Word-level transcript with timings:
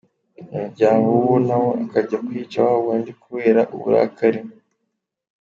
Umuryango 0.53 1.05
w’uwo 1.15 1.37
na 1.47 1.55
wo 1.61 1.69
ukajya 1.85 2.17
kwica 2.27 2.57
wawundi 2.67 3.11
kubera 3.23 3.61
uburakari. 3.75 4.39